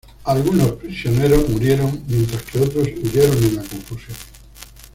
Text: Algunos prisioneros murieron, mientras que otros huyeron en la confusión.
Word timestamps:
Algunos 0.23 0.71
prisioneros 0.71 1.47
murieron, 1.49 2.01
mientras 2.07 2.41
que 2.41 2.57
otros 2.57 2.87
huyeron 2.87 3.37
en 3.37 3.55
la 3.57 3.61
confusión. 3.61 4.17